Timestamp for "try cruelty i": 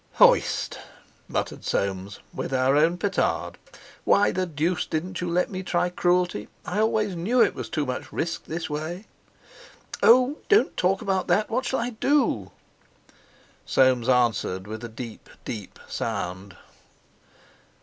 5.61-6.79